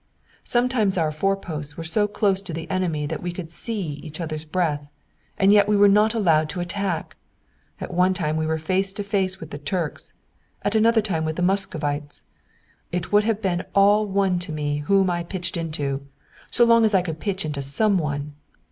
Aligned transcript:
Sometimes 0.43 0.97
our 0.97 1.11
foreposts 1.11 1.77
were 1.77 1.83
so 1.83 2.07
close 2.07 2.41
to 2.41 2.53
the 2.53 2.67
enemy 2.71 3.05
that 3.05 3.21
we 3.21 3.31
could 3.31 3.51
see 3.51 3.83
each 4.01 4.19
other's 4.19 4.45
breath, 4.45 4.89
and 5.37 5.53
yet 5.53 5.67
we 5.67 5.77
were 5.77 5.87
not 5.87 6.15
allowed 6.15 6.49
to 6.49 6.59
attack. 6.59 7.15
At 7.79 7.93
one 7.93 8.15
time 8.15 8.35
we 8.35 8.47
were 8.47 8.57
face 8.57 8.91
to 8.93 9.03
face 9.03 9.39
with 9.39 9.51
the 9.51 9.59
Turks, 9.59 10.13
at 10.63 10.73
another 10.73 11.01
time 11.03 11.23
with 11.23 11.35
the 11.35 11.43
Muscovites. 11.43 12.23
It 12.91 13.11
would 13.11 13.25
have 13.25 13.43
been 13.43 13.63
all 13.75 14.07
one 14.07 14.39
to 14.39 14.51
me 14.51 14.79
whom 14.79 15.07
I 15.07 15.21
pitched 15.23 15.55
into, 15.55 16.07
so 16.49 16.63
long 16.65 16.83
as 16.83 16.95
I 16.95 17.03
could 17.03 17.19
pitch 17.19 17.45
into 17.45 17.61
some 17.61 17.99
one. 17.99 18.33